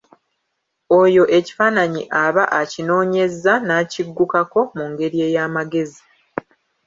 Oyo 0.99 1.23
ekifaananyi 1.37 2.03
aba 2.25 2.43
akinoonyezza 2.59 3.53
n'akiggukako 3.67 4.59
mu 4.77 4.83
ngeri 4.91 5.17
ey'amagezi. 5.27 6.03